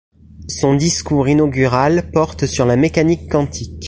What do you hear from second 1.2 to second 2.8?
inaugural porte sur la